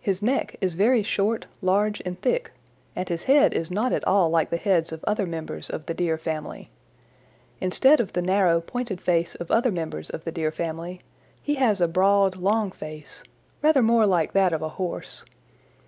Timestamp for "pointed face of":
8.60-9.52